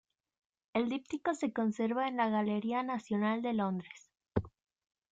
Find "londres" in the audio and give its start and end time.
3.53-4.09